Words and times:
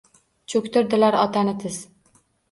Cho’ktirdilar 0.53 1.17
otani 1.23 1.53
tiz 1.65 1.77